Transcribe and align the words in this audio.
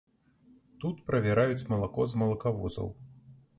Тут 0.83 1.03
правяраюць 1.09 1.67
малако 1.73 2.09
з 2.13 2.21
малакавозаў. 2.25 2.93